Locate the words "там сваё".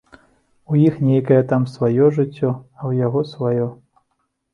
1.51-2.07